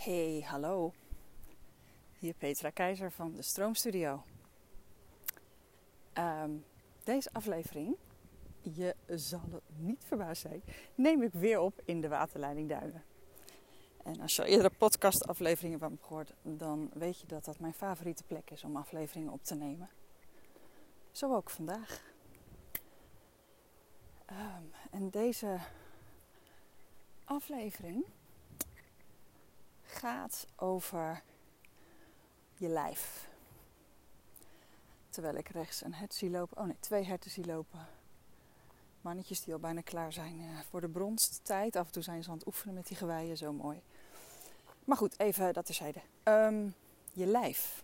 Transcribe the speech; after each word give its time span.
Hey, 0.00 0.44
hallo. 0.46 0.92
Hier 2.18 2.34
Petra 2.34 2.70
Keizer 2.70 3.12
van 3.12 3.34
de 3.34 3.42
Stroomstudio. 3.42 4.22
Um, 6.18 6.64
deze 7.04 7.28
aflevering, 7.32 7.96
je 8.60 8.94
zal 9.06 9.42
het 9.50 9.62
niet 9.76 10.04
verbaasd 10.04 10.42
zijn, 10.42 10.62
neem 10.94 11.22
ik 11.22 11.32
weer 11.32 11.58
op 11.58 11.82
in 11.84 12.00
de 12.00 12.08
waterleiding 12.08 12.68
Duinen. 12.68 13.04
En 14.02 14.20
als 14.20 14.36
je 14.36 14.42
al 14.42 14.48
eerdere 14.48 14.70
podcastafleveringen 14.78 15.78
van 15.78 15.92
me 15.92 15.98
gehoord, 16.00 16.32
dan 16.42 16.90
weet 16.94 17.20
je 17.20 17.26
dat 17.26 17.44
dat 17.44 17.58
mijn 17.58 17.74
favoriete 17.74 18.24
plek 18.24 18.50
is 18.50 18.64
om 18.64 18.76
afleveringen 18.76 19.32
op 19.32 19.44
te 19.44 19.54
nemen. 19.54 19.88
Zo 21.10 21.34
ook 21.34 21.50
vandaag. 21.50 22.02
Um, 24.30 24.72
en 24.90 25.10
deze 25.10 25.58
aflevering 27.24 28.04
gaat 29.90 30.46
over 30.56 31.22
je 32.54 32.68
lijf. 32.68 33.28
Terwijl 35.08 35.34
ik 35.34 35.48
rechts 35.48 35.84
een 35.84 35.94
hert 35.94 36.14
zie 36.14 36.30
lopen. 36.30 36.56
Oh 36.58 36.64
nee, 36.64 36.76
twee 36.80 37.04
herten 37.04 37.30
zie 37.30 37.46
lopen. 37.46 37.86
Mannetjes 39.00 39.44
die 39.44 39.54
al 39.54 39.60
bijna 39.60 39.80
klaar 39.80 40.12
zijn 40.12 40.40
eh, 40.40 40.60
voor 40.68 40.80
de 40.80 40.88
bronsttijd. 40.88 41.76
Af 41.76 41.86
en 41.86 41.92
toe 41.92 42.02
zijn 42.02 42.22
ze 42.22 42.30
aan 42.30 42.36
het 42.36 42.46
oefenen 42.46 42.74
met 42.74 42.86
die 42.86 42.96
geweien. 42.96 43.36
Zo 43.36 43.52
mooi. 43.52 43.82
Maar 44.84 44.96
goed, 44.96 45.18
even 45.18 45.52
dat 45.52 45.66
terzijde. 45.66 46.00
Um, 46.24 46.74
je 47.12 47.26
lijf. 47.26 47.82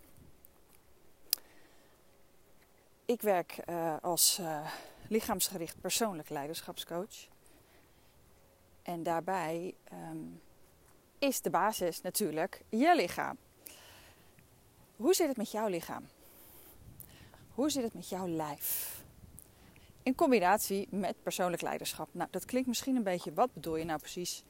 Ik 3.05 3.23
werk 3.23 3.59
uh, 3.69 3.97
als 4.03 4.39
uh, 4.39 4.71
lichaamsgericht 5.09 5.81
persoonlijk 5.81 6.29
leiderschapscoach. 6.29 7.29
En 8.83 9.03
daarbij 9.03 9.75
um, 9.93 10.41
is 11.19 11.41
de 11.41 11.51
basis 11.51 12.01
natuurlijk 12.01 12.61
je 12.69 12.95
lichaam. 12.97 13.37
Hoe 14.97 15.15
zit 15.15 15.29
het 15.29 15.37
met 15.37 15.51
jouw 15.51 15.69
lichaam? 15.69 16.09
Hoe 17.51 17.71
zit 17.71 17.83
het 17.83 17.95
met 17.95 18.09
jouw 18.09 18.29
lijf? 18.29 19.01
In 20.03 20.15
combinatie 20.15 20.89
met 20.91 21.23
persoonlijk 21.23 21.63
leiderschap. 21.63 22.09
Nou, 22.13 22.29
dat 22.31 22.45
klinkt 22.45 22.69
misschien 22.69 22.97
een 22.97 23.03
beetje, 23.03 23.35
wat 23.35 23.53
bedoel 23.53 23.77
je 23.77 23.85
nou 23.85 23.99
precies? 23.99 24.45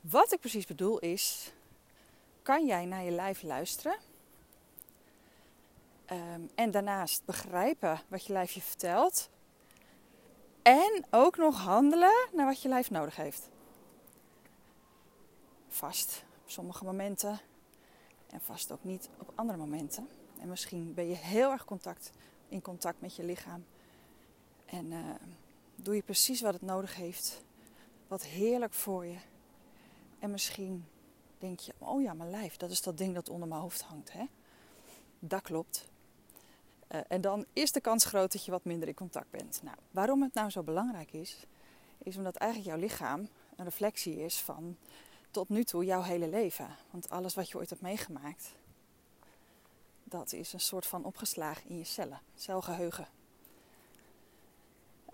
Wat 0.00 0.32
ik 0.32 0.40
precies 0.40 0.66
bedoel 0.66 0.98
is, 0.98 1.52
kan 2.42 2.66
jij 2.66 2.84
naar 2.84 3.02
je 3.02 3.10
lijf 3.10 3.42
luisteren? 3.42 3.96
Um, 6.10 6.50
en 6.54 6.70
daarnaast 6.70 7.24
begrijpen 7.24 8.00
wat 8.08 8.26
je 8.26 8.32
lijf 8.32 8.52
je 8.52 8.60
vertelt. 8.60 9.30
En 10.62 11.04
ook 11.10 11.36
nog 11.36 11.58
handelen 11.58 12.28
naar 12.32 12.46
wat 12.46 12.62
je 12.62 12.68
lijf 12.68 12.90
nodig 12.90 13.16
heeft 13.16 13.51
vast 15.72 16.24
op 16.42 16.50
sommige 16.50 16.84
momenten 16.84 17.40
en 18.30 18.40
vast 18.40 18.72
ook 18.72 18.84
niet 18.84 19.08
op 19.18 19.32
andere 19.34 19.58
momenten. 19.58 20.08
En 20.40 20.48
misschien 20.48 20.94
ben 20.94 21.08
je 21.08 21.14
heel 21.14 21.50
erg 21.50 21.64
contact, 21.64 22.12
in 22.48 22.62
contact 22.62 23.00
met 23.00 23.16
je 23.16 23.24
lichaam 23.24 23.64
en 24.64 24.86
uh, 24.92 24.98
doe 25.74 25.94
je 25.94 26.02
precies 26.02 26.40
wat 26.40 26.52
het 26.52 26.62
nodig 26.62 26.96
heeft, 26.96 27.42
wat 28.08 28.22
heerlijk 28.22 28.74
voor 28.74 29.06
je. 29.06 29.16
En 30.18 30.30
misschien 30.30 30.84
denk 31.38 31.60
je, 31.60 31.72
oh 31.78 32.02
ja, 32.02 32.14
mijn 32.14 32.30
lijf, 32.30 32.56
dat 32.56 32.70
is 32.70 32.82
dat 32.82 32.98
ding 32.98 33.14
dat 33.14 33.28
onder 33.28 33.48
mijn 33.48 33.60
hoofd 33.60 33.82
hangt. 33.82 34.12
Hè? 34.12 34.24
Dat 35.18 35.42
klopt. 35.42 35.88
Uh, 36.88 37.00
en 37.08 37.20
dan 37.20 37.44
is 37.52 37.72
de 37.72 37.80
kans 37.80 38.04
groot 38.04 38.32
dat 38.32 38.44
je 38.44 38.50
wat 38.50 38.64
minder 38.64 38.88
in 38.88 38.94
contact 38.94 39.30
bent. 39.30 39.60
Nou, 39.62 39.76
waarom 39.90 40.22
het 40.22 40.34
nou 40.34 40.50
zo 40.50 40.62
belangrijk 40.62 41.12
is, 41.12 41.46
is 41.98 42.16
omdat 42.16 42.36
eigenlijk 42.36 42.70
jouw 42.70 42.80
lichaam 42.80 43.28
een 43.56 43.64
reflectie 43.64 44.24
is 44.24 44.40
van 44.40 44.76
tot 45.32 45.48
nu 45.48 45.64
toe 45.64 45.84
jouw 45.84 46.02
hele 46.02 46.28
leven. 46.28 46.76
Want 46.90 47.10
alles 47.10 47.34
wat 47.34 47.50
je 47.50 47.58
ooit 47.58 47.70
hebt 47.70 47.82
meegemaakt, 47.82 48.52
dat 50.04 50.32
is 50.32 50.52
een 50.52 50.60
soort 50.60 50.86
van 50.86 51.04
opgeslagen 51.04 51.70
in 51.70 51.78
je 51.78 51.84
cellen, 51.84 52.20
celgeheugen. 52.34 53.08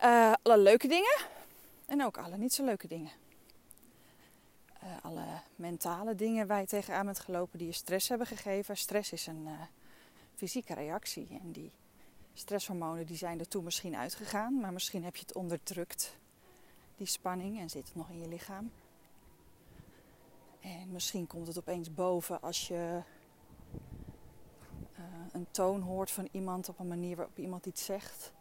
Uh, 0.02 0.32
alle 0.42 0.58
leuke 0.58 0.88
dingen 0.88 1.26
en 1.86 2.04
ook 2.04 2.18
alle 2.18 2.36
niet 2.36 2.54
zo 2.54 2.64
leuke 2.64 2.86
dingen. 2.86 3.12
Uh, 4.84 4.90
alle 5.02 5.24
mentale 5.56 6.14
dingen 6.14 6.46
waar 6.46 6.60
je 6.60 6.66
tegenaan 6.66 7.04
bent 7.04 7.20
gelopen 7.20 7.58
die 7.58 7.66
je 7.66 7.72
stress 7.72 8.08
hebben 8.08 8.26
gegeven. 8.26 8.76
Stress 8.76 9.12
is 9.12 9.26
een 9.26 9.46
uh, 9.46 9.60
fysieke 10.34 10.74
reactie 10.74 11.28
en 11.42 11.52
die 11.52 11.72
stresshormonen 12.34 13.06
die 13.06 13.16
zijn 13.16 13.38
er 13.38 13.48
toen 13.48 13.64
misschien 13.64 13.96
uitgegaan, 13.96 14.60
maar 14.60 14.72
misschien 14.72 15.04
heb 15.04 15.16
je 15.16 15.22
het 15.22 15.34
onderdrukt, 15.34 16.16
die 16.96 17.06
spanning, 17.06 17.58
en 17.60 17.70
zit 17.70 17.86
het 17.86 17.96
nog 17.96 18.08
in 18.08 18.20
je 18.20 18.28
lichaam. 18.28 18.70
En 20.68 20.92
misschien 20.92 21.26
komt 21.26 21.46
het 21.46 21.58
opeens 21.58 21.94
boven 21.94 22.40
als 22.40 22.68
je 22.68 23.00
uh, 24.98 25.04
een 25.32 25.46
toon 25.50 25.80
hoort 25.80 26.10
van 26.10 26.28
iemand 26.32 26.68
op 26.68 26.78
een 26.78 26.88
manier 26.88 27.16
waarop 27.16 27.38
iemand 27.38 27.66
iets 27.66 27.84
zegt. 27.84 28.32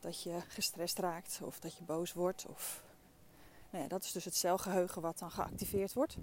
Dat 0.00 0.22
je 0.22 0.40
gestrest 0.48 0.98
raakt 0.98 1.40
of 1.42 1.60
dat 1.60 1.76
je 1.76 1.84
boos 1.84 2.12
wordt. 2.12 2.46
Of... 2.48 2.84
Nou 3.70 3.82
ja, 3.82 3.88
dat 3.88 4.04
is 4.04 4.12
dus 4.12 4.24
het 4.24 4.34
celgeheugen 4.34 5.02
wat 5.02 5.18
dan 5.18 5.30
geactiveerd 5.30 5.92
wordt. 5.92 6.16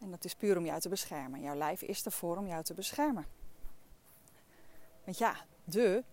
En 0.00 0.10
dat 0.10 0.24
is 0.24 0.34
puur 0.34 0.56
om 0.56 0.64
jou 0.64 0.80
te 0.80 0.88
beschermen. 0.88 1.40
Jouw 1.40 1.56
lijf 1.56 1.82
is 1.82 2.04
ervoor 2.04 2.36
om 2.36 2.46
jou 2.46 2.62
te 2.62 2.74
beschermen. 2.74 3.26
Want 5.04 5.18
ja, 5.18 5.36
de, 5.64 6.04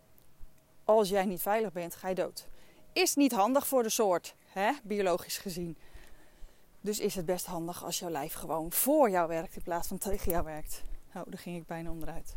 als 0.83 1.09
jij 1.09 1.25
niet 1.25 1.41
veilig 1.41 1.71
bent, 1.71 1.95
ga 1.95 2.07
je 2.07 2.15
dood. 2.15 2.47
Is 2.93 3.15
niet 3.15 3.31
handig 3.31 3.67
voor 3.67 3.83
de 3.83 3.89
soort, 3.89 4.35
hè, 4.45 4.71
biologisch 4.83 5.37
gezien. 5.37 5.77
Dus 6.85 6.99
is 6.99 7.15
het 7.15 7.25
best 7.25 7.45
handig 7.45 7.83
als 7.83 7.99
jouw 7.99 8.09
lijf 8.09 8.33
gewoon 8.33 8.71
voor 8.71 9.09
jou 9.09 9.27
werkt 9.27 9.55
in 9.55 9.61
plaats 9.61 9.87
van 9.87 9.97
tegen 9.97 10.31
jou 10.31 10.43
werkt. 10.43 10.83
Oh, 11.07 11.21
daar 11.25 11.37
ging 11.37 11.57
ik 11.57 11.65
bijna 11.65 11.89
onderuit. 11.89 12.35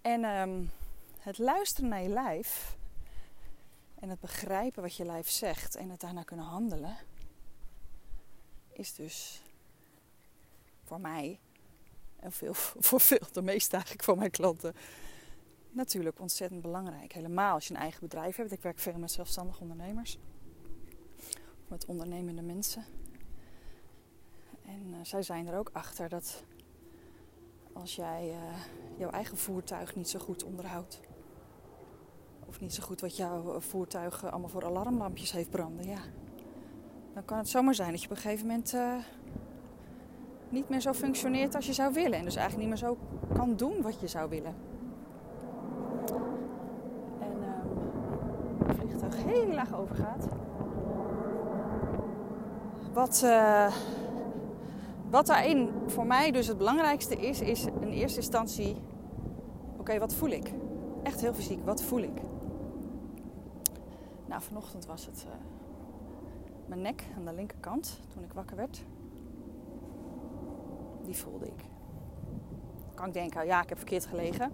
En 0.00 0.24
um, 0.24 0.70
het 1.18 1.38
luisteren 1.38 1.90
naar 1.90 2.02
je 2.02 2.08
lijf 2.08 2.76
en 3.94 4.08
het 4.08 4.20
begrijpen 4.20 4.82
wat 4.82 4.96
je 4.96 5.04
lijf 5.04 5.28
zegt 5.28 5.76
en 5.76 5.90
het 5.90 6.00
daarna 6.00 6.22
kunnen 6.22 6.46
handelen, 6.46 6.96
is 8.72 8.94
dus 8.94 9.42
voor 10.84 11.00
mij 11.00 11.38
en 12.16 12.32
veel, 12.32 12.54
voor 12.88 13.00
veel, 13.00 13.26
de 13.32 13.42
meeste 13.42 13.72
eigenlijk 13.72 14.04
voor 14.04 14.18
mijn 14.18 14.30
klanten, 14.30 14.74
natuurlijk 15.70 16.20
ontzettend 16.20 16.62
belangrijk. 16.62 17.12
Helemaal 17.12 17.54
als 17.54 17.68
je 17.68 17.74
een 17.74 17.80
eigen 17.80 18.00
bedrijf 18.00 18.36
hebt. 18.36 18.52
Ik 18.52 18.62
werk 18.62 18.78
veel 18.78 18.98
met 18.98 19.10
zelfstandige 19.10 19.60
ondernemers, 19.60 20.18
met 21.68 21.86
ondernemende 21.86 22.42
mensen. 22.42 22.84
En 24.66 24.86
uh, 24.90 24.96
zij 25.02 25.22
zijn 25.22 25.46
er 25.46 25.58
ook 25.58 25.70
achter 25.72 26.08
dat 26.08 26.44
als 27.72 27.96
jij 27.96 28.28
uh, 28.28 28.58
jouw 28.96 29.10
eigen 29.10 29.36
voertuig 29.36 29.96
niet 29.96 30.08
zo 30.08 30.18
goed 30.18 30.44
onderhoudt, 30.44 31.00
of 32.46 32.60
niet 32.60 32.74
zo 32.74 32.82
goed 32.82 33.00
wat 33.00 33.16
jouw 33.16 33.60
voertuig 33.60 34.24
allemaal 34.30 34.48
voor 34.48 34.64
alarmlampjes 34.64 35.32
heeft 35.32 35.50
branden, 35.50 35.86
ja, 35.86 36.00
dan 37.14 37.24
kan 37.24 37.38
het 37.38 37.48
zomaar 37.48 37.74
zijn 37.74 37.90
dat 37.90 38.00
je 38.00 38.10
op 38.10 38.16
een 38.16 38.22
gegeven 38.22 38.46
moment 38.46 38.74
uh, 38.74 38.94
niet 40.48 40.68
meer 40.68 40.80
zo 40.80 40.92
functioneert 40.92 41.54
als 41.54 41.66
je 41.66 41.72
zou 41.72 41.92
willen. 41.92 42.18
En 42.18 42.24
dus 42.24 42.36
eigenlijk 42.36 42.68
niet 42.68 42.80
meer 42.80 42.88
zo 42.88 42.98
kan 43.34 43.56
doen 43.56 43.82
wat 43.82 44.00
je 44.00 44.06
zou 44.06 44.28
willen. 44.28 44.54
En 47.20 47.32
um, 47.32 48.66
het 48.66 48.76
vliegtuig 48.76 49.24
heel 49.24 49.46
laag 49.46 49.74
overgaat. 49.74 50.28
Wat. 52.92 53.22
Uh, 53.24 53.72
wat 55.10 55.26
daarin 55.26 55.70
voor 55.86 56.06
mij 56.06 56.30
dus 56.30 56.46
het 56.46 56.58
belangrijkste 56.58 57.16
is, 57.16 57.40
is 57.40 57.64
in 57.64 57.88
eerste 57.88 58.18
instantie: 58.18 58.76
oké, 59.78 59.98
wat 59.98 60.14
voel 60.14 60.30
ik? 60.30 60.52
Echt 61.02 61.20
heel 61.20 61.34
fysiek, 61.34 61.64
wat 61.64 61.82
voel 61.82 62.02
ik? 62.02 62.20
Nou, 64.26 64.42
vanochtend 64.42 64.86
was 64.86 65.06
het 65.06 65.26
uh, 65.26 65.32
mijn 66.66 66.80
nek 66.80 67.04
aan 67.16 67.24
de 67.24 67.32
linkerkant 67.32 68.00
toen 68.14 68.24
ik 68.24 68.32
wakker 68.32 68.56
werd. 68.56 68.84
Die 71.04 71.16
voelde 71.16 71.46
ik. 71.46 71.64
kan 72.94 73.06
ik 73.06 73.12
denken, 73.12 73.46
ja, 73.46 73.62
ik 73.62 73.68
heb 73.68 73.78
verkeerd 73.78 74.06
gelegen. 74.06 74.52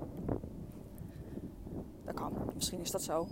Dat 2.04 2.14
kan, 2.14 2.32
misschien 2.54 2.80
is 2.80 2.90
dat 2.90 3.02
zo. 3.02 3.26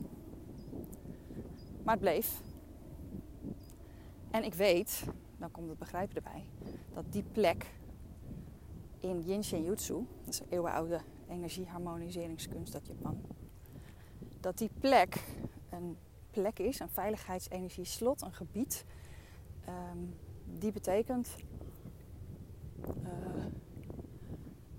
Maar 1.83 1.95
het 1.95 2.03
bleef. 2.03 2.41
En 4.33 4.45
ik 4.45 4.55
weet, 4.55 5.05
dan 5.37 5.51
komt 5.51 5.69
het 5.69 5.79
begrijpen 5.79 6.17
erbij, 6.17 6.45
dat 6.93 7.05
die 7.13 7.25
plek 7.33 7.67
in 8.99 9.21
Yin 9.21 9.65
Jutsu, 9.65 10.07
dat 10.25 10.35
is 10.35 10.41
een 10.41 10.47
eeuwenoude 10.49 11.01
energieharmoniseringskunst 11.29 12.75
uit 12.75 12.87
Japan, 12.87 13.21
dat 14.41 14.59
die 14.59 14.71
plek 14.81 15.25
een 15.71 15.97
plek 16.31 16.59
is, 16.59 16.81
een 16.81 16.89
veiligheidsenergieslot, 16.89 18.23
een 18.23 18.33
gebied, 18.33 18.85
um, 19.69 20.15
die 20.45 20.73
betekent 20.73 21.37
uh, 22.87 23.45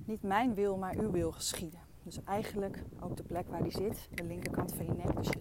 niet 0.06 0.24
mijn 0.24 0.54
wil, 0.54 0.78
maar 0.78 0.98
uw 0.98 1.12
wil 1.12 1.32
geschieden. 1.32 1.80
Dus 2.04 2.24
eigenlijk 2.24 2.84
ook 3.00 3.18
de 3.18 3.24
plek 3.24 3.48
waar 3.48 3.64
die 3.64 3.72
zit, 3.72 4.10
de 4.14 4.24
linkerkant 4.24 4.74
van 4.74 4.86
je 4.86 4.94
nek. 4.94 5.16
Dus 5.16 5.28
je, 5.28 5.40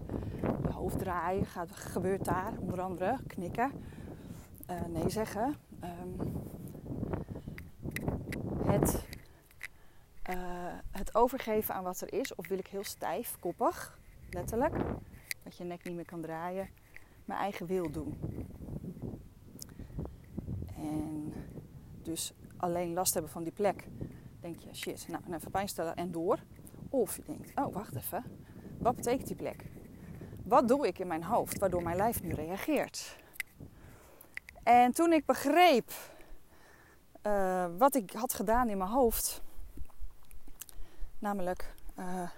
je 0.63 0.73
hoofd 0.73 0.99
draaien 0.99 1.47
gaat, 1.47 1.71
gebeurt 1.71 2.25
daar, 2.25 2.59
onder 2.59 2.81
andere 2.81 3.19
knikken, 3.27 3.73
uh, 4.73 4.87
nee 4.87 5.11
zeggen. 5.11 5.55
Um, 5.85 6.33
het, 8.67 9.05
eh, 10.23 10.37
het 10.91 11.15
overgeven 11.15 11.75
aan 11.75 11.85
wat 11.85 12.01
er 12.01 12.13
is? 12.13 12.35
Of 12.35 12.49
wil 12.49 12.59
ik 12.59 12.67
heel 12.67 12.85
stijf, 12.85 13.37
koppig, 13.41 13.99
letterlijk, 14.31 14.75
dat 15.43 15.57
je 15.57 15.65
nek 15.65 15.85
niet 15.85 15.95
meer 15.95 16.05
kan 16.05 16.21
draaien, 16.21 16.69
mijn 17.25 17.41
eigen 17.41 17.67
wil 17.67 17.91
doen? 17.91 18.19
En 20.77 21.33
dus 22.03 22.33
alleen 22.57 22.93
last 22.93 23.13
hebben 23.13 23.33
van 23.33 23.43
die 23.43 23.53
plek, 23.53 23.87
denk 24.41 24.59
je, 24.59 24.75
shit, 24.75 25.09
nou, 25.09 25.23
even 25.35 25.51
pijn 25.51 25.69
stellen 25.69 25.97
en 25.97 26.13
door. 26.13 26.39
Of 26.89 27.17
je 27.17 27.23
denkt, 27.27 27.53
oh 27.55 27.73
wacht 27.75 27.95
even, 27.95 28.25
wat 28.79 28.97
betekent 28.97 29.27
die 29.27 29.37
plek? 29.37 29.65
Wat 30.45 30.69
doe 30.69 30.87
ik 30.87 30.99
in 30.99 31.07
mijn 31.07 31.25
hoofd 31.25 31.59
waardoor 31.59 31.83
mijn 31.83 31.97
lijf 31.97 32.23
nu 32.23 32.33
reageert? 32.33 33.21
En 34.63 34.93
toen 34.93 35.13
ik 35.13 35.27
begreep 35.27 35.93
uh, 37.23 37.67
wat 37.79 37.95
ik 37.95 38.13
had 38.13 38.35
gedaan 38.35 38.69
in 38.69 38.79
mijn 38.79 38.91
hoofd, 38.91 39.43
namelijk, 41.19 41.75
uh, 41.99 42.31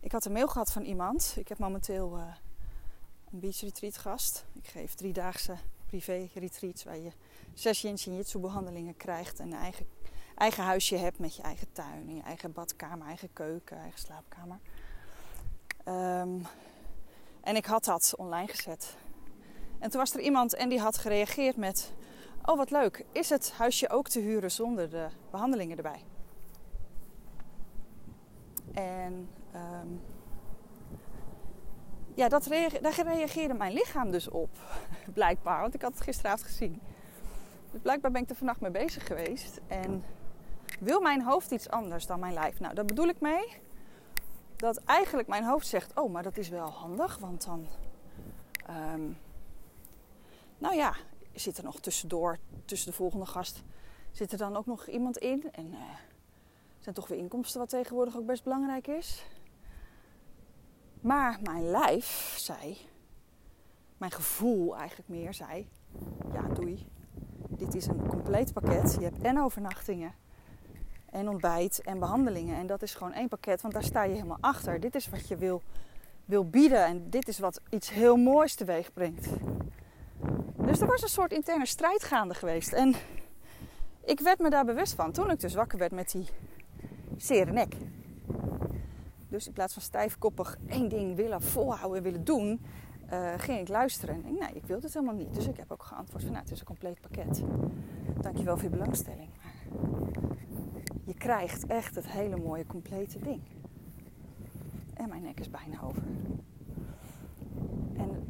ik 0.00 0.12
had 0.12 0.24
een 0.24 0.32
mail 0.32 0.48
gehad 0.48 0.72
van 0.72 0.82
iemand. 0.82 1.34
Ik 1.36 1.48
heb 1.48 1.58
momenteel 1.58 2.18
uh, 2.18 2.34
een 3.32 3.40
beach 3.40 3.60
retreat 3.60 3.98
gast. 3.98 4.44
Ik 4.52 4.66
geef 4.66 4.94
driedaagse 4.94 5.56
privé 5.86 6.28
retreats 6.34 6.84
waar 6.84 6.98
je 6.98 7.12
zes 7.54 7.80
yin 7.80 7.94
jitsu 7.94 8.38
behandelingen 8.38 8.96
krijgt 8.96 9.40
en 9.40 9.46
een 9.46 9.58
eigen, 9.58 9.86
eigen 10.34 10.64
huisje 10.64 10.96
hebt 10.96 11.18
met 11.18 11.36
je 11.36 11.42
eigen 11.42 11.72
tuin, 11.72 12.08
en 12.08 12.16
je 12.16 12.22
eigen 12.22 12.52
badkamer, 12.52 13.06
eigen 13.06 13.32
keuken, 13.32 13.78
eigen 13.78 14.00
slaapkamer. 14.00 14.58
Um, 15.88 16.46
en 17.40 17.56
ik 17.56 17.66
had 17.66 17.84
dat 17.84 18.14
online 18.16 18.48
gezet. 18.48 18.96
En 19.82 19.90
toen 19.90 20.00
was 20.00 20.14
er 20.14 20.20
iemand 20.20 20.54
en 20.54 20.68
die 20.68 20.80
had 20.80 20.98
gereageerd 20.98 21.56
met: 21.56 21.92
Oh, 22.44 22.56
wat 22.56 22.70
leuk. 22.70 23.04
Is 23.12 23.30
het 23.30 23.52
huisje 23.52 23.88
ook 23.88 24.08
te 24.08 24.20
huren 24.20 24.50
zonder 24.50 24.90
de 24.90 25.06
behandelingen 25.30 25.76
erbij? 25.76 26.04
En 28.72 29.28
um, 29.54 30.00
ja, 32.14 32.28
dat 32.28 32.44
daar 32.80 33.02
reageerde 33.04 33.54
mijn 33.54 33.72
lichaam 33.72 34.10
dus 34.10 34.28
op, 34.28 34.50
blijkbaar. 35.14 35.60
Want 35.60 35.74
ik 35.74 35.82
had 35.82 35.92
het 35.92 36.02
gisteravond 36.02 36.42
gezien. 36.42 36.80
Dus 37.70 37.80
blijkbaar 37.80 38.10
ben 38.10 38.22
ik 38.22 38.30
er 38.30 38.36
vannacht 38.36 38.60
mee 38.60 38.70
bezig 38.70 39.06
geweest. 39.06 39.60
En 39.66 40.04
wil 40.80 41.00
mijn 41.00 41.22
hoofd 41.22 41.50
iets 41.50 41.70
anders 41.70 42.06
dan 42.06 42.20
mijn 42.20 42.34
lijf? 42.34 42.60
Nou, 42.60 42.74
daar 42.74 42.84
bedoel 42.84 43.08
ik 43.08 43.20
mee 43.20 43.60
dat 44.56 44.76
eigenlijk 44.84 45.28
mijn 45.28 45.44
hoofd 45.44 45.66
zegt: 45.66 46.00
Oh, 46.00 46.12
maar 46.12 46.22
dat 46.22 46.36
is 46.36 46.48
wel 46.48 46.70
handig, 46.70 47.18
want 47.18 47.44
dan. 47.44 47.66
Um, 48.94 49.16
nou 50.62 50.74
ja, 50.74 50.94
zit 51.34 51.58
er 51.58 51.64
nog 51.64 51.80
tussendoor, 51.80 52.38
tussen 52.64 52.90
de 52.90 52.96
volgende 52.96 53.26
gast, 53.26 53.62
zit 54.10 54.32
er 54.32 54.38
dan 54.38 54.56
ook 54.56 54.66
nog 54.66 54.86
iemand 54.86 55.16
in. 55.18 55.52
En 55.52 55.66
uh, 55.66 55.78
zijn 56.80 56.94
toch 56.94 57.08
weer 57.08 57.18
inkomsten, 57.18 57.60
wat 57.60 57.68
tegenwoordig 57.68 58.16
ook 58.16 58.26
best 58.26 58.44
belangrijk 58.44 58.86
is. 58.86 59.24
Maar 61.00 61.38
mijn 61.42 61.70
lijf 61.70 62.34
zei, 62.38 62.78
mijn 63.96 64.12
gevoel 64.12 64.76
eigenlijk 64.76 65.08
meer 65.08 65.34
zei: 65.34 65.68
Ja, 66.32 66.42
doei. 66.42 66.86
Dit 67.48 67.74
is 67.74 67.86
een 67.86 68.06
compleet 68.06 68.52
pakket. 68.52 68.94
Je 68.94 69.04
hebt 69.04 69.22
en 69.22 69.40
overnachtingen 69.40 70.14
en 71.10 71.28
ontbijt 71.28 71.82
en 71.82 71.98
behandelingen. 71.98 72.56
En 72.56 72.66
dat 72.66 72.82
is 72.82 72.94
gewoon 72.94 73.12
één 73.12 73.28
pakket, 73.28 73.60
want 73.62 73.74
daar 73.74 73.84
sta 73.84 74.02
je 74.02 74.14
helemaal 74.14 74.38
achter. 74.40 74.80
Dit 74.80 74.94
is 74.94 75.08
wat 75.08 75.28
je 75.28 75.36
wil, 75.36 75.62
wil 76.24 76.48
bieden 76.48 76.84
en 76.84 77.10
dit 77.10 77.28
is 77.28 77.38
wat 77.38 77.60
iets 77.70 77.90
heel 77.90 78.16
moois 78.16 78.54
teweeg 78.54 78.92
brengt. 78.92 79.28
Dus 80.72 80.80
er 80.80 80.86
was 80.86 81.02
een 81.02 81.08
soort 81.08 81.32
interne 81.32 81.66
strijd 81.66 82.04
gaande 82.04 82.34
geweest. 82.34 82.72
En 82.72 82.94
ik 84.04 84.20
werd 84.20 84.38
me 84.38 84.50
daar 84.50 84.64
bewust 84.64 84.94
van 84.94 85.12
toen 85.12 85.30
ik 85.30 85.40
dus 85.40 85.54
wakker 85.54 85.78
werd 85.78 85.92
met 85.92 86.10
die 86.10 86.28
zere 87.16 87.52
nek. 87.52 87.76
Dus 89.28 89.46
in 89.46 89.52
plaats 89.52 89.72
van 89.72 89.82
stijfkoppig 89.82 90.58
één 90.68 90.88
ding 90.88 91.16
willen 91.16 91.42
volhouden 91.42 91.98
en 91.98 92.04
willen 92.04 92.24
doen, 92.24 92.60
uh, 93.12 93.32
ging 93.36 93.60
ik 93.60 93.68
luisteren. 93.68 94.14
En 94.14 94.22
denk, 94.22 94.38
nee, 94.38 94.54
ik 94.54 94.64
wil 94.66 94.80
dit 94.80 94.94
helemaal 94.94 95.14
niet. 95.14 95.34
Dus 95.34 95.46
ik 95.46 95.56
heb 95.56 95.72
ook 95.72 95.82
geantwoord 95.82 96.22
van, 96.22 96.32
nou, 96.32 96.44
het 96.44 96.52
is 96.52 96.60
een 96.60 96.66
compleet 96.66 97.00
pakket. 97.00 97.42
Dankjewel 98.20 98.54
voor 98.54 98.70
je 98.70 98.76
belangstelling. 98.76 99.28
je 101.04 101.14
krijgt 101.14 101.66
echt 101.66 101.94
het 101.94 102.06
hele 102.06 102.36
mooie, 102.36 102.66
complete 102.66 103.18
ding. 103.18 103.40
En 104.94 105.08
mijn 105.08 105.22
nek 105.22 105.40
is 105.40 105.50
bijna 105.50 105.82
over. 105.82 106.02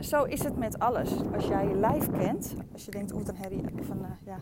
Zo 0.03 0.25
is 0.25 0.43
het 0.43 0.57
met 0.57 0.79
alles. 0.79 1.11
Als 1.35 1.47
jij 1.47 1.69
je 1.69 1.75
lijf 1.75 2.11
kent, 2.11 2.55
als 2.73 2.85
je 2.85 2.91
denkt, 2.91 3.13
oeh, 3.13 3.25
dan 3.25 3.35
herrie, 3.35 3.65
even, 3.79 3.99
uh, 3.99 4.07
ja, 4.25 4.37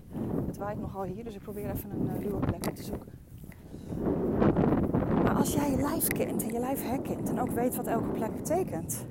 het 0.47 0.57
waait 0.57 0.81
nogal 0.81 1.03
hier, 1.03 1.25
dus 1.25 1.35
ik 1.35 1.43
probeer 1.43 1.71
even 1.71 1.91
een 1.91 2.11
uh, 2.17 2.23
ruwe 2.23 2.39
plek 2.39 2.75
te 2.75 2.83
zoeken. 2.83 3.12
Maar 5.23 5.35
als 5.35 5.55
jij 5.55 5.71
je 5.71 5.77
lijf 5.77 6.07
kent 6.07 6.43
en 6.43 6.53
je 6.53 6.59
lijf 6.59 6.83
herkent 6.83 7.29
en 7.29 7.41
ook 7.41 7.51
weet 7.51 7.77
wat 7.77 7.87
elke 7.87 8.09
plek 8.09 8.37
betekent. 8.37 9.07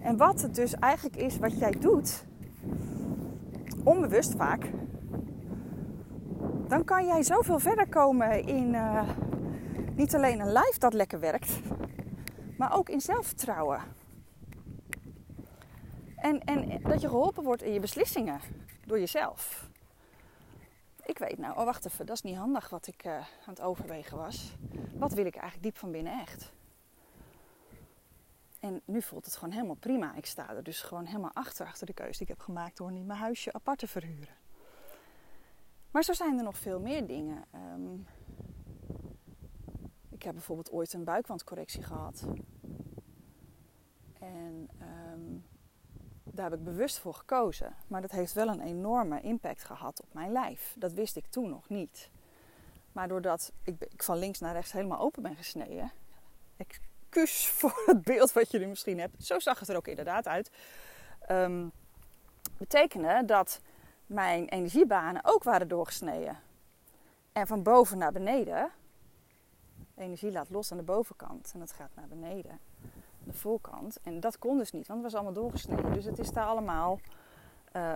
En 0.00 0.16
wat 0.16 0.42
het 0.42 0.54
dus 0.54 0.74
eigenlijk 0.74 1.16
is 1.16 1.38
wat 1.38 1.58
jij 1.58 1.70
doet, 1.70 2.24
onbewust 3.84 4.34
vaak, 4.34 4.70
dan 6.68 6.84
kan 6.84 7.06
jij 7.06 7.22
zoveel 7.22 7.58
verder 7.58 7.88
komen 7.88 8.46
in 8.46 8.74
uh, 8.74 9.02
niet 9.94 10.14
alleen 10.14 10.40
een 10.40 10.52
lijf 10.52 10.78
dat 10.78 10.92
lekker 10.92 11.20
werkt, 11.20 11.60
maar 12.56 12.76
ook 12.76 12.88
in 12.88 13.00
zelfvertrouwen. 13.00 13.80
En, 16.22 16.44
en 16.44 16.82
dat 16.82 17.00
je 17.00 17.08
geholpen 17.08 17.42
wordt 17.42 17.62
in 17.62 17.72
je 17.72 17.80
beslissingen 17.80 18.40
door 18.86 18.98
jezelf. 18.98 19.70
Ik 21.04 21.18
weet 21.18 21.38
nou, 21.38 21.58
oh 21.58 21.64
wacht 21.64 21.86
even, 21.86 22.06
dat 22.06 22.16
is 22.16 22.22
niet 22.22 22.36
handig 22.36 22.68
wat 22.68 22.86
ik 22.86 23.04
uh, 23.04 23.12
aan 23.16 23.26
het 23.44 23.60
overwegen 23.60 24.16
was. 24.16 24.56
Wat 24.94 25.12
wil 25.12 25.26
ik 25.26 25.34
eigenlijk 25.34 25.62
diep 25.62 25.76
van 25.76 25.90
binnen 25.90 26.20
echt? 26.20 26.52
En 28.60 28.80
nu 28.84 29.02
voelt 29.02 29.24
het 29.24 29.36
gewoon 29.36 29.54
helemaal 29.54 29.74
prima. 29.74 30.14
Ik 30.14 30.26
sta 30.26 30.54
er 30.54 30.62
dus 30.62 30.82
gewoon 30.82 31.04
helemaal 31.04 31.32
achter, 31.34 31.66
achter 31.66 31.86
de 31.86 31.92
keuze 31.92 32.18
die 32.18 32.22
ik 32.22 32.28
heb 32.36 32.40
gemaakt 32.40 32.76
door 32.76 32.92
niet 32.92 33.06
mijn 33.06 33.18
huisje 33.18 33.52
apart 33.52 33.78
te 33.78 33.86
verhuren. 33.86 34.36
Maar 35.90 36.02
zo 36.02 36.12
zijn 36.12 36.38
er 36.38 36.44
nog 36.44 36.56
veel 36.56 36.80
meer 36.80 37.06
dingen. 37.06 37.44
Um, 37.74 38.06
ik 40.08 40.22
heb 40.22 40.32
bijvoorbeeld 40.32 40.72
ooit 40.72 40.92
een 40.92 41.04
buikwandcorrectie 41.04 41.82
gehad. 41.82 42.26
En 44.18 44.68
um, 45.12 45.44
daar 46.34 46.50
heb 46.50 46.58
ik 46.58 46.64
bewust 46.64 46.98
voor 46.98 47.14
gekozen. 47.14 47.74
Maar 47.86 48.00
dat 48.00 48.10
heeft 48.10 48.32
wel 48.32 48.48
een 48.48 48.60
enorme 48.60 49.20
impact 49.20 49.64
gehad 49.64 50.00
op 50.00 50.14
mijn 50.14 50.32
lijf. 50.32 50.74
Dat 50.78 50.92
wist 50.92 51.16
ik 51.16 51.26
toen 51.26 51.50
nog 51.50 51.68
niet. 51.68 52.10
Maar 52.92 53.08
doordat 53.08 53.52
ik, 53.62 53.74
ik 53.78 54.02
van 54.02 54.18
links 54.18 54.38
naar 54.38 54.52
rechts 54.52 54.72
helemaal 54.72 54.98
open 54.98 55.22
ben 55.22 55.36
gesneden. 55.36 55.92
Excuus 56.56 57.48
voor 57.58 57.82
het 57.86 58.02
beeld 58.02 58.32
wat 58.32 58.50
jullie 58.50 58.66
misschien 58.66 58.98
hebt. 58.98 59.24
Zo 59.24 59.38
zag 59.38 59.58
het 59.58 59.68
er 59.68 59.76
ook 59.76 59.88
inderdaad 59.88 60.28
uit. 60.28 60.50
Um, 61.30 61.72
betekende 62.58 63.22
dat 63.26 63.60
mijn 64.06 64.48
energiebanen 64.48 65.24
ook 65.24 65.42
waren 65.42 65.68
doorgesneden. 65.68 66.40
En 67.32 67.46
van 67.46 67.62
boven 67.62 67.98
naar 67.98 68.12
beneden. 68.12 68.70
energie 69.96 70.32
laat 70.32 70.50
los 70.50 70.70
aan 70.70 70.78
de 70.78 70.84
bovenkant 70.84 71.50
en 71.54 71.58
dat 71.58 71.72
gaat 71.72 71.94
naar 71.94 72.08
beneden 72.08 72.60
de 73.24 73.32
voorkant. 73.32 73.98
En 74.02 74.20
dat 74.20 74.38
kon 74.38 74.58
dus 74.58 74.70
niet, 74.70 74.86
want 74.86 75.02
het 75.02 75.12
was 75.12 75.20
allemaal 75.20 75.42
doorgesneden. 75.42 75.92
Dus 75.92 76.04
het 76.04 76.18
is 76.18 76.30
daar 76.30 76.46
allemaal... 76.46 77.00
Uh, 77.76 77.94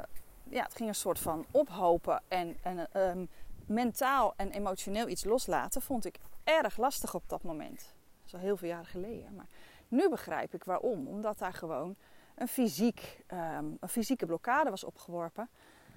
ja, 0.48 0.62
het 0.62 0.74
ging 0.74 0.88
een 0.88 0.94
soort 0.94 1.18
van 1.18 1.46
ophopen 1.50 2.22
en, 2.28 2.56
en 2.62 3.00
um, 3.00 3.28
mentaal 3.66 4.34
en 4.36 4.50
emotioneel 4.50 5.08
iets 5.08 5.24
loslaten 5.24 5.82
vond 5.82 6.04
ik 6.04 6.18
erg 6.44 6.76
lastig 6.76 7.14
op 7.14 7.22
dat 7.26 7.42
moment. 7.42 7.78
Dat 7.78 8.26
is 8.26 8.34
al 8.34 8.40
heel 8.40 8.56
veel 8.56 8.68
jaren 8.68 8.86
geleden. 8.86 9.34
Maar 9.34 9.46
nu 9.88 10.08
begrijp 10.08 10.54
ik 10.54 10.64
waarom. 10.64 11.06
Omdat 11.06 11.38
daar 11.38 11.52
gewoon 11.52 11.96
een, 12.34 12.48
fysiek, 12.48 13.24
um, 13.32 13.76
een 13.80 13.88
fysieke 13.88 14.26
blokkade 14.26 14.70
was 14.70 14.84
opgeworpen. 14.84 15.48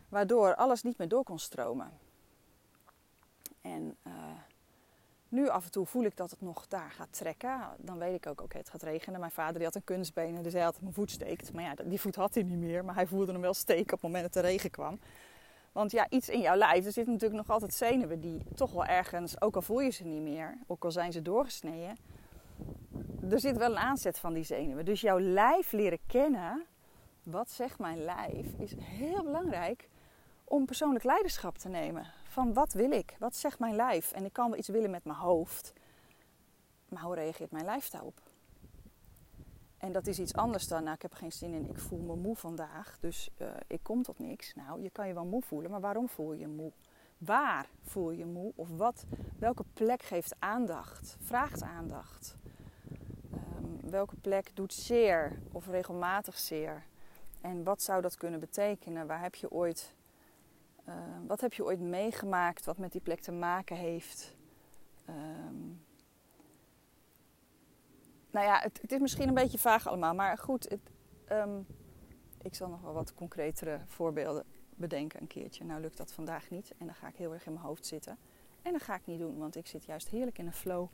Waardoor 0.10 0.56
alles 0.56 0.84
niet 0.84 0.98
meer 0.98 1.08
door 1.08 1.24
kon 1.24 1.40
stromen. 1.40 1.92
En 3.62 3.98
uh, 4.04 4.14
nu 5.30 5.50
af 5.50 5.66
en 5.66 5.72
toe 5.72 5.86
voel 5.86 6.04
ik 6.04 6.18
dat 6.18 6.30
het 6.30 6.42
nog 6.42 6.68
daar 6.68 6.92
gaat 6.92 7.14
trekken. 7.14 7.62
Dan 7.78 7.98
weet 7.98 8.16
ik 8.16 8.28
ook, 8.28 8.42
oké, 8.42 8.58
het 8.58 8.70
gaat 8.70 8.84
regenen. 8.84 9.20
Mijn 9.20 9.32
vader 9.32 9.54
die 9.54 9.64
had 9.64 9.76
een 9.76 9.84
kunstbeen 9.84 10.42
dus 10.42 10.54
hij 10.54 10.62
had 10.62 10.82
mijn 10.82 10.94
voet 10.94 11.12
steekt. 11.12 11.54
Maar 11.54 11.64
ja, 11.64 11.74
die 11.84 12.02
voet 12.02 12.16
had 12.16 12.34
hij 12.34 12.44
niet 12.44 12.58
meer. 12.58 12.86
Maar 12.86 12.96
hij 12.96 13.08
voelde 13.08 13.32
hem 13.32 13.42
wel 13.42 13.54
steken 13.54 13.84
op 13.84 13.92
het 13.92 14.02
moment 14.02 14.24
dat 14.24 14.34
de 14.34 14.50
regen 14.50 14.70
kwam. 14.70 15.00
Want 15.72 15.92
ja, 15.92 16.10
iets 16.10 16.30
in 16.30 16.40
jouw 16.40 16.56
lijf, 16.56 16.86
er 16.86 16.92
zitten 16.92 17.14
natuurlijk 17.14 17.42
nog 17.42 17.50
altijd 17.50 17.74
zenuwen 17.74 18.20
die 18.20 18.42
toch 18.56 18.72
wel 18.72 18.86
ergens, 18.86 19.42
ook 19.42 19.56
al 19.56 19.62
voel 19.62 19.80
je 19.80 19.90
ze 19.90 20.04
niet 20.04 20.22
meer, 20.22 20.58
ook 20.68 20.84
al 20.84 20.92
zijn 20.92 21.12
ze 21.12 21.22
doorgesneden, 21.22 21.98
er 23.30 23.40
zit 23.40 23.58
wel 23.58 23.72
een 23.72 23.78
aanzet 23.78 24.20
van 24.20 24.34
die 24.34 24.44
zenuwen. 24.44 24.86
Dus 24.86 25.02
jouw 25.02 25.20
lijf 25.20 25.72
leren 25.72 26.00
kennen, 26.08 26.66
wat 27.24 27.52
zegt 27.52 27.80
mijn 27.80 28.04
lijf, 28.04 28.48
is 28.58 28.74
heel 28.80 29.24
belangrijk 29.24 29.90
om 30.44 30.66
persoonlijk 30.66 31.04
leiderschap 31.04 31.58
te 31.58 31.70
nemen. 31.70 32.06
Van 32.40 32.54
wat 32.54 32.74
wil 32.74 32.92
ik? 32.92 33.16
Wat 33.20 33.36
zegt 33.36 33.60
mijn 33.60 33.76
lijf? 33.76 34.12
En 34.12 34.26
ik 34.26 34.34
kan 34.34 34.50
wel 34.50 34.60
iets 34.60 34.68
willen 34.68 34.90
met 34.90 35.04
mijn 35.04 35.18
hoofd. 35.18 35.74
Maar 36.90 37.02
hoe 37.02 37.16
reageert 37.16 37.52
mijn 37.52 37.66
lijf 37.66 37.90
daarop? 37.90 38.22
En 39.78 39.92
dat 39.92 40.08
is 40.08 40.20
iets 40.20 40.34
anders 40.34 40.68
dan, 40.68 40.84
nou 40.84 40.96
ik 40.96 41.02
heb 41.02 41.14
geen 41.14 41.32
zin 41.32 41.54
in, 41.54 41.70
ik 41.70 41.80
voel 41.80 42.00
me 42.00 42.16
moe 42.16 42.36
vandaag, 42.36 42.98
dus 43.00 43.30
uh, 43.38 43.48
ik 43.68 43.80
kom 43.84 44.04
tot 44.04 44.20
niks. 44.20 44.56
Nou, 44.56 44.82
je 44.82 44.90
kan 44.90 45.08
je 45.08 45.14
wel 45.14 45.26
moe 45.26 45.42
voelen, 45.42 45.72
maar 45.72 45.80
waarom 45.80 46.10
voel 46.10 46.34
je 46.34 46.40
je 46.40 46.48
moe? 46.48 46.72
Waar 47.18 47.70
voel 47.82 48.12
je 48.12 48.26
moe? 48.26 48.52
Of 48.56 48.70
wat, 48.70 49.06
welke 49.40 49.64
plek 49.74 50.02
geeft 50.02 50.36
aandacht? 50.40 51.18
Vraagt 51.20 51.62
aandacht. 51.62 52.36
Ehm, 53.32 53.90
welke 53.90 54.16
plek 54.16 54.52
doet 54.54 54.74
zeer 54.74 55.40
of 55.52 55.68
regelmatig 55.68 56.38
zeer? 56.38 56.84
En 57.42 57.64
wat 57.64 57.82
zou 57.82 58.02
dat 58.02 58.16
kunnen 58.16 58.40
betekenen? 58.40 59.08
Waar 59.08 59.22
heb 59.22 59.36
je 59.36 59.52
ooit, 59.52 59.94
ehm, 60.90 61.28
wat 61.28 61.42
heb 61.42 61.54
je 61.54 61.64
ooit 61.64 61.80
meegemaakt 61.80 62.66
wat 62.66 62.78
met 62.78 62.92
die 62.92 63.02
plek 63.02 63.20
te 63.20 63.32
maken 63.32 63.76
heeft? 63.76 64.36
Um, 65.10 65.82
nou 68.32 68.46
ja, 68.46 68.60
het, 68.60 68.82
het, 68.82 68.92
is 68.92 69.00
misschien 69.00 69.28
een 69.28 69.34
beetje 69.34 69.58
vaag 69.58 69.88
allemaal, 69.88 70.14
maar 70.14 70.38
goed, 70.38 70.70
het, 70.70 70.92
ik 72.42 72.56
zal 72.56 72.70
nog 72.70 72.82
wel 72.82 72.94
wat 72.94 73.14
concretere 73.14 73.80
voorbeelden 73.86 74.44
bedenken 74.76 75.22
een 75.22 75.28
keertje. 75.28 75.66
Nou 75.66 75.82
lukt 75.82 75.98
dat 75.98 76.12
vandaag 76.12 76.50
niet 76.50 76.74
en 76.78 76.86
dan 76.86 76.96
ga 76.96 77.08
ik 77.08 77.16
heel 77.16 77.34
erg 77.34 77.46
in 77.46 77.54
mijn 77.54 77.66
hoofd 77.66 77.86
zitten. 77.86 78.18
En 78.62 78.72
dat 78.72 78.82
ga 78.82 78.96
ik 78.96 79.06
niet 79.06 79.20
doen, 79.20 79.38
want 79.38 79.56
ik 79.56 79.68
zit 79.68 79.86
juist 79.86 80.10
heerlijk 80.10 80.38
in 80.38 80.46
een 80.46 80.54
flow. 80.54 80.88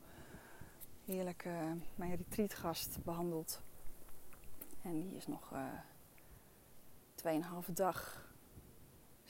Heerlijk 1.05 1.45
uh, 1.45 1.71
mijn 1.95 2.15
retreatgast 2.15 3.03
behandeld. 3.03 3.61
En 4.81 4.99
die 4.99 5.15
is 5.15 5.27
nog 5.27 5.53
uh, 5.53 5.59
tweeënhalve 7.15 7.73
dag 7.73 8.24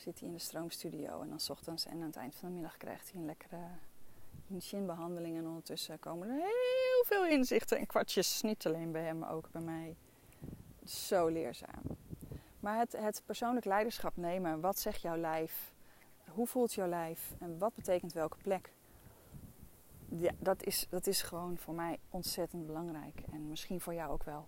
zit 0.05 0.19
hij 0.19 0.27
in 0.27 0.33
de 0.33 0.41
stroomstudio. 0.41 1.21
En 1.21 1.29
dan 1.29 1.39
s 1.39 1.50
ochtends 1.50 1.85
en 1.85 1.93
aan 1.93 2.07
het 2.07 2.15
eind 2.15 2.35
van 2.35 2.47
de 2.50 2.53
middag 2.53 2.77
krijgt 2.77 3.12
hij 3.12 3.19
een 3.19 3.25
lekkere 3.25 3.57
yin 4.47 4.89
En 4.89 5.47
ondertussen 5.47 6.00
komen 6.00 6.29
er 6.29 6.35
heel 6.35 7.03
veel 7.05 7.25
inzichten 7.25 7.77
en 7.77 7.85
kwartjes. 7.85 8.41
Niet 8.41 8.65
alleen 8.65 8.91
bij 8.91 9.03
hem, 9.03 9.19
maar 9.19 9.31
ook 9.31 9.51
bij 9.51 9.62
mij. 9.62 9.95
Zo 10.83 11.27
leerzaam. 11.27 11.81
Maar 12.59 12.77
het, 12.77 12.91
het 12.91 13.21
persoonlijk 13.25 13.65
leiderschap 13.65 14.17
nemen. 14.17 14.59
Wat 14.59 14.79
zegt 14.79 15.01
jouw 15.01 15.17
lijf? 15.17 15.74
Hoe 16.29 16.47
voelt 16.47 16.74
jouw 16.74 16.88
lijf? 16.88 17.35
En 17.39 17.57
wat 17.57 17.75
betekent 17.75 18.13
welke 18.13 18.38
plek? 18.38 18.71
Ja, 20.09 20.31
dat 20.39 20.63
is, 20.63 20.88
dat 20.89 21.07
is 21.07 21.21
gewoon 21.21 21.57
voor 21.57 21.74
mij 21.74 22.00
ontzettend 22.09 22.65
belangrijk. 22.65 23.21
En 23.31 23.50
misschien 23.50 23.81
voor 23.81 23.93
jou 23.93 24.12
ook 24.12 24.24
wel. 24.24 24.47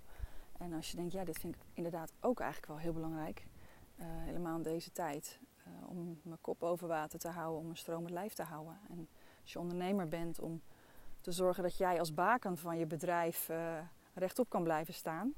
En 0.58 0.74
als 0.74 0.92
je 0.92 0.98
denkt, 0.98 1.14
ja, 1.14 1.24
dit 1.24 1.40
vind 1.40 1.56
ik 1.56 1.62
inderdaad 1.74 2.12
ook 2.20 2.40
eigenlijk 2.40 2.72
wel 2.72 2.82
heel 2.82 2.94
belangrijk. 2.94 3.46
Uh, 4.00 4.06
helemaal 4.08 4.58
in 4.58 4.64
deze 4.64 4.92
tijd. 4.92 5.40
Uh, 5.68 5.90
om 5.90 6.20
mijn 6.24 6.42
kop 6.42 6.64
over 6.64 6.88
water 6.88 7.20
te 7.20 7.30
houden, 7.30 7.60
om 7.60 7.66
mijn 7.66 7.78
stromend 7.78 8.14
lijf 8.14 8.34
te 8.34 8.44
houden. 8.44 8.80
En 8.90 9.08
als 9.42 9.54
je 9.54 9.60
ondernemer 9.60 10.08
bent, 10.08 10.40
om 10.40 10.62
te 11.22 11.32
zorgen 11.32 11.64
dat 11.64 11.78
jij 11.78 12.00
als 12.00 12.14
baken 12.14 12.58
van 12.58 12.78
je 12.78 12.86
bedrijf 12.86 13.50
uh, 13.50 13.80
rechtop 14.14 14.50
kan 14.50 14.64
blijven 14.64 14.94
staan 14.94 15.34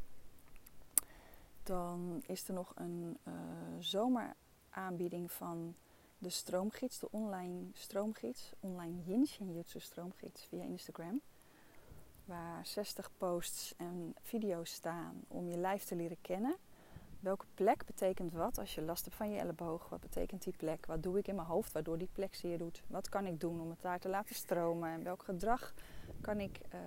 dan 1.70 2.24
is 2.26 2.48
er 2.48 2.54
nog 2.54 2.72
een 2.76 3.18
uh, 3.28 3.34
zomeraanbieding 3.80 5.32
van 5.32 5.76
de 6.18 6.30
stroomgids, 6.30 7.00
de 7.00 7.12
online 7.12 7.66
stroomgids, 7.74 8.52
online 8.60 9.02
Yin 9.06 9.26
Shinjutsu 9.28 9.80
stroomgids 9.80 10.46
via 10.46 10.64
Instagram. 10.64 11.22
Waar 12.26 12.66
60 12.66 13.10
posts 13.18 13.74
en 13.78 14.16
video's 14.22 14.72
staan 14.72 15.22
om 15.28 15.48
je 15.48 15.58
lijf 15.58 15.84
te 15.84 15.96
leren 15.96 16.22
kennen. 16.22 16.56
Welke 17.20 17.46
plek 17.54 17.86
betekent 17.86 18.34
wat 18.34 18.58
als 18.58 18.76
je 18.76 18.82
last 18.82 19.04
hebt 19.04 19.16
van 19.16 19.32
je 19.32 19.40
elleboog? 19.40 19.90
Wat 19.90 20.00
betekent 20.00 20.44
die 20.44 20.54
plek? 20.58 20.86
Wat 20.86 21.04
doe 21.04 21.18
ik 21.18 21.28
in 21.28 21.36
mijn 21.36 21.48
hoofd 21.48 21.72
waardoor 21.72 21.98
die 21.98 22.10
plek 22.14 22.36
zeer 22.36 22.58
doet? 22.58 22.84
Wat 22.88 23.10
kan 23.10 23.26
ik 23.26 23.40
doen 23.40 23.62
om 23.62 23.70
het 23.70 23.82
daar 23.82 24.00
te 24.00 24.10
laten 24.10 24.36
stromen? 24.36 24.90
En 24.90 25.04
welk 25.04 25.24
gedrag 25.24 25.74
kan 26.22 26.40
ik 26.40 26.60
uh, 26.74 26.80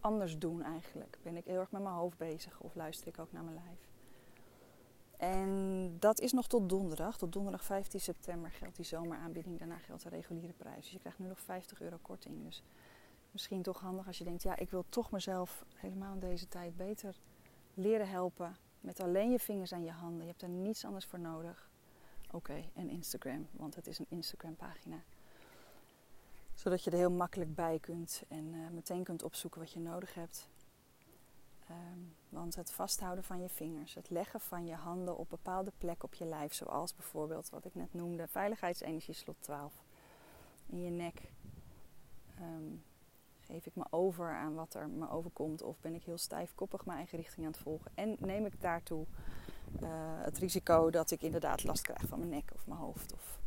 anders 0.00 0.38
doen 0.38 0.62
eigenlijk? 0.62 1.18
Ben 1.22 1.36
ik 1.36 1.44
heel 1.44 1.60
erg 1.60 1.70
met 1.70 1.82
mijn 1.82 1.94
hoofd 1.94 2.18
bezig 2.18 2.60
of 2.60 2.74
luister 2.74 3.08
ik 3.08 3.18
ook 3.18 3.32
naar 3.32 3.44
mijn 3.44 3.60
lijf? 3.64 3.88
En 5.16 5.96
dat 5.98 6.20
is 6.20 6.32
nog 6.32 6.46
tot 6.46 6.68
donderdag. 6.68 7.18
Tot 7.18 7.32
donderdag 7.32 7.64
15 7.64 8.00
september 8.00 8.50
geldt 8.50 8.76
die 8.76 8.84
zomeraanbieding. 8.84 9.58
Daarna 9.58 9.78
geldt 9.78 10.02
de 10.02 10.08
reguliere 10.08 10.52
prijs. 10.52 10.76
Dus 10.76 10.90
je 10.90 10.98
krijgt 10.98 11.18
nu 11.18 11.26
nog 11.26 11.40
50 11.40 11.80
euro 11.80 11.98
korting. 12.02 12.44
Dus 12.44 12.62
misschien 13.30 13.62
toch 13.62 13.80
handig 13.80 14.06
als 14.06 14.18
je 14.18 14.24
denkt: 14.24 14.42
ja, 14.42 14.56
ik 14.56 14.70
wil 14.70 14.84
toch 14.88 15.10
mezelf 15.10 15.64
helemaal 15.74 16.12
in 16.12 16.20
deze 16.20 16.48
tijd 16.48 16.76
beter 16.76 17.16
leren 17.74 18.08
helpen. 18.08 18.56
Met 18.80 19.00
alleen 19.00 19.30
je 19.30 19.38
vingers 19.38 19.70
en 19.70 19.84
je 19.84 19.90
handen. 19.90 20.22
Je 20.22 20.30
hebt 20.30 20.42
er 20.42 20.48
niets 20.48 20.84
anders 20.84 21.04
voor 21.04 21.20
nodig. 21.20 21.70
Oké, 22.30 22.64
en 22.74 22.90
Instagram, 22.90 23.46
want 23.52 23.74
het 23.74 23.86
is 23.86 23.98
een 23.98 24.06
Instagram 24.08 24.56
pagina 24.56 25.02
zodat 26.60 26.84
je 26.84 26.90
er 26.90 26.96
heel 26.96 27.10
makkelijk 27.10 27.54
bij 27.54 27.78
kunt 27.78 28.22
en 28.28 28.54
uh, 28.54 28.68
meteen 28.70 29.04
kunt 29.04 29.22
opzoeken 29.22 29.60
wat 29.60 29.72
je 29.72 29.80
nodig 29.80 30.14
hebt. 30.14 30.48
Um, 31.70 32.14
want 32.28 32.54
het 32.54 32.72
vasthouden 32.72 33.24
van 33.24 33.40
je 33.40 33.48
vingers, 33.48 33.94
het 33.94 34.10
leggen 34.10 34.40
van 34.40 34.66
je 34.66 34.74
handen 34.74 35.18
op 35.18 35.28
bepaalde 35.28 35.72
plekken 35.78 36.04
op 36.04 36.14
je 36.14 36.24
lijf, 36.24 36.54
zoals 36.54 36.94
bijvoorbeeld 36.94 37.50
wat 37.50 37.64
ik 37.64 37.74
net 37.74 37.94
noemde, 37.94 38.28
veiligheidsenergie 38.28 39.14
slot 39.14 39.36
12 39.40 39.82
in 40.66 40.82
je 40.82 40.90
nek. 40.90 41.22
Um, 42.40 42.82
geef 43.50 43.66
ik 43.66 43.76
me 43.76 43.84
over 43.90 44.34
aan 44.34 44.54
wat 44.54 44.74
er 44.74 44.88
me 44.88 45.10
overkomt 45.10 45.62
of 45.62 45.80
ben 45.80 45.94
ik 45.94 46.04
heel 46.04 46.18
stijfkoppig 46.18 46.84
mijn 46.84 46.98
eigen 46.98 47.18
richting 47.18 47.46
aan 47.46 47.52
het 47.52 47.60
volgen 47.60 47.90
en 47.94 48.16
neem 48.18 48.46
ik 48.46 48.60
daartoe 48.60 49.06
uh, 49.82 49.88
het 50.22 50.38
risico 50.38 50.90
dat 50.90 51.10
ik 51.10 51.22
inderdaad 51.22 51.64
last 51.64 51.82
krijg 51.82 52.02
van 52.08 52.18
mijn 52.18 52.30
nek 52.30 52.50
of 52.54 52.66
mijn 52.66 52.78
hoofd 52.78 53.12
of 53.12 53.40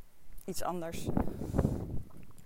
iets 0.46 0.64
anders. 0.64 1.08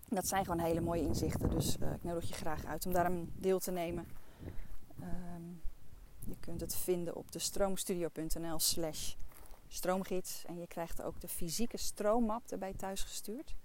Dat 0.09 0.27
zijn 0.27 0.45
gewoon 0.45 0.59
hele 0.59 0.81
mooie 0.81 1.01
inzichten. 1.01 1.49
Dus 1.49 1.77
uh, 1.77 1.93
ik 1.93 2.03
nodig 2.03 2.27
je 2.27 2.33
graag 2.33 2.65
uit 2.65 2.85
om 2.85 2.93
daar 2.93 3.11
deel 3.35 3.59
te 3.59 3.71
nemen. 3.71 4.07
Um, 5.01 5.61
je 6.25 6.35
kunt 6.39 6.61
het 6.61 6.75
vinden 6.75 7.15
op 7.15 7.31
de 7.31 7.39
stroomstudio.nl 7.39 8.59
slash 8.59 9.13
stroomgids. 9.67 10.45
En 10.45 10.59
je 10.59 10.67
krijgt 10.67 11.01
ook 11.01 11.21
de 11.21 11.27
fysieke 11.27 11.77
stroommap 11.77 12.51
erbij 12.51 12.73
thuis 12.73 13.03
gestuurd. 13.03 13.55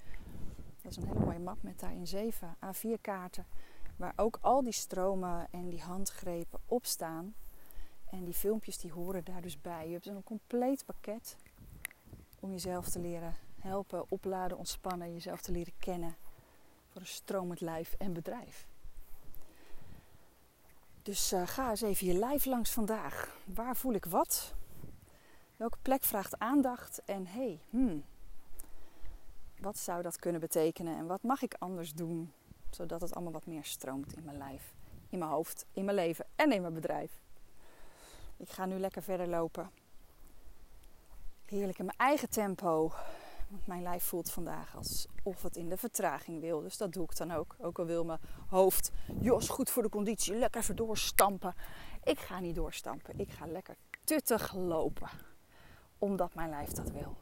Dat 0.83 0.91
is 0.91 0.97
een 0.97 1.07
hele 1.07 1.25
mooie 1.25 1.39
map 1.39 1.63
met 1.63 1.81
daarin 1.81 2.07
zeven 2.07 2.57
A4 2.65 3.01
kaarten. 3.01 3.47
Waar 4.03 4.13
ook 4.17 4.39
al 4.41 4.63
die 4.63 4.73
stromen 4.73 5.49
en 5.51 5.69
die 5.69 5.81
handgrepen 5.81 6.61
op 6.67 6.87
staan. 6.87 7.35
En 8.11 8.25
die 8.25 8.35
filmpjes 8.35 8.79
die 8.79 8.93
horen 8.93 9.25
daar 9.25 9.43
dus 9.43 9.61
bij. 9.61 9.87
Je 9.87 9.93
hebt 9.93 10.07
een 10.07 10.25
compleet 10.25 10.85
pakket 10.85 11.37
om 12.41 12.51
jezelf 12.51 12.89
te 12.89 13.01
leren 13.01 13.35
helpen, 13.59 14.05
opladen, 14.09 14.59
ontspannen, 14.59 15.13
jezelf 15.13 15.41
te 15.41 15.53
leren 15.53 15.73
kennen 15.79 16.17
voor 16.89 17.01
een 17.01 17.07
stromend 17.07 17.61
lijf 17.61 17.95
en 17.99 18.13
bedrijf. 18.13 18.67
Dus 21.03 21.33
uh, 21.33 21.47
ga 21.47 21.71
eens 21.71 21.83
even 21.83 22.07
je 22.07 22.15
lijf 22.15 22.45
langs 22.45 22.71
vandaag. 22.71 23.37
Waar 23.45 23.77
voel 23.77 23.93
ik 23.93 24.05
wat? 24.05 24.55
Welke 25.57 25.79
plek 25.83 26.03
vraagt 26.03 26.39
aandacht? 26.39 27.03
En 27.05 27.27
hey, 27.27 27.61
hmm, 27.71 28.05
wat 29.61 29.79
zou 29.79 30.03
dat 30.03 30.19
kunnen 30.19 30.41
betekenen? 30.41 30.97
En 30.97 31.07
wat 31.07 31.23
mag 31.23 31.43
ik 31.43 31.57
anders 31.59 31.95
doen? 31.95 32.33
Zodat 32.75 33.01
het 33.01 33.15
allemaal 33.15 33.33
wat 33.33 33.47
meer 33.47 33.65
stroomt 33.65 34.17
in 34.17 34.25
mijn 34.25 34.39
lijf, 34.39 34.75
in 35.09 35.19
mijn 35.19 35.31
hoofd, 35.31 35.67
in 35.73 35.85
mijn 35.85 35.97
leven 35.97 36.27
en 36.37 36.53
in 36.53 36.61
mijn 36.61 36.75
bedrijf. 36.75 37.21
Ik 38.37 38.51
ga 38.51 38.67
nu 38.67 38.79
lekker 38.79 39.03
verder 39.03 39.29
lopen. 39.29 39.71
Heerlijk 41.45 41.79
in 41.79 41.85
mijn 41.85 41.99
eigen 41.99 42.31
tempo. 42.31 42.93
Want 43.49 43.67
mijn 43.67 43.83
lijf 43.83 44.05
voelt 44.05 44.31
vandaag 44.31 44.77
alsof 44.77 45.43
het 45.43 45.57
in 45.57 45.69
de 45.69 45.77
vertraging 45.77 46.41
wil. 46.41 46.61
Dus 46.61 46.77
dat 46.77 46.93
doe 46.93 47.05
ik 47.05 47.17
dan 47.17 47.31
ook. 47.31 47.57
Ook 47.59 47.79
al 47.79 47.85
wil 47.85 48.05
mijn 48.05 48.21
hoofd, 48.49 48.91
jos, 49.21 49.49
goed 49.49 49.71
voor 49.71 49.83
de 49.83 49.89
conditie, 49.89 50.35
lekker 50.35 50.61
even 50.61 50.77
doorstampen. 50.77 51.55
Ik 52.03 52.19
ga 52.19 52.41
niet 52.41 52.55
doorstampen. 52.55 53.19
Ik 53.19 53.31
ga 53.31 53.47
lekker 53.47 53.77
tuttig 54.05 54.55
lopen. 54.55 55.09
Omdat 55.99 56.35
mijn 56.35 56.51
lijf 56.51 56.71
dat 56.71 56.91
wil. 56.91 57.17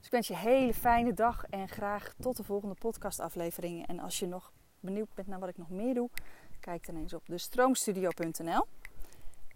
Dus 0.00 0.08
ik 0.08 0.14
wens 0.14 0.28
je 0.28 0.34
een 0.34 0.40
hele 0.40 0.74
fijne 0.74 1.12
dag 1.12 1.44
en 1.44 1.68
graag 1.68 2.14
tot 2.18 2.36
de 2.36 2.42
volgende 2.42 2.74
podcastaflevering. 2.74 3.86
En 3.86 3.98
als 3.98 4.18
je 4.18 4.26
nog 4.26 4.52
benieuwd 4.80 5.14
bent 5.14 5.28
naar 5.28 5.38
wat 5.38 5.48
ik 5.48 5.56
nog 5.56 5.70
meer 5.70 5.94
doe, 5.94 6.10
kijk 6.60 6.86
dan 6.86 6.96
eens 6.96 7.14
op 7.14 7.26
de 7.26 7.38
stroomstudio.nl. 7.38 8.66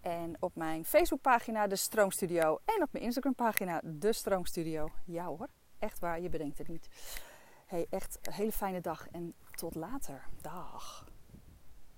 En 0.01 0.35
op 0.39 0.55
mijn 0.55 0.85
Facebookpagina 0.85 1.67
De 1.67 1.75
Stroomstudio. 1.75 2.59
En 2.65 2.81
op 2.81 2.91
mijn 2.91 3.03
Instagrampagina 3.03 3.81
De 3.83 4.13
Stroomstudio. 4.13 4.89
Ja 5.05 5.25
hoor, 5.25 5.47
echt 5.79 5.99
waar, 5.99 6.21
je 6.21 6.29
bedenkt 6.29 6.57
het 6.57 6.67
niet. 6.67 6.89
Hey, 7.65 7.87
echt 7.89 8.19
een 8.21 8.33
hele 8.33 8.51
fijne 8.51 8.81
dag 8.81 9.07
en 9.11 9.33
tot 9.51 9.75
later. 9.75 10.23
Dag. 10.41 11.05